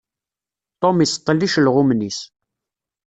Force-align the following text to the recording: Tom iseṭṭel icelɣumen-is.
Tom 0.81 0.97
iseṭṭel 1.05 1.43
icelɣumen-is. 1.45 2.19